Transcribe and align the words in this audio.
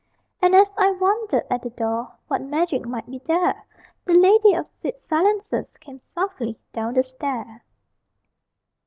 And 0.41 0.55
as 0.55 0.71
I 0.79 0.89
wondered 0.93 1.45
at 1.51 1.61
the 1.61 1.69
door 1.69 2.13
What 2.27 2.41
magic 2.41 2.87
might 2.87 3.05
be 3.05 3.19
there, 3.19 3.63
The 4.05 4.13
Lady 4.13 4.51
of 4.55 4.67
Sweet 4.67 5.07
Silences 5.07 5.77
Came 5.77 5.99
softly 6.15 6.57
down 6.73 6.95
the 6.95 7.03
stair. 7.03 7.61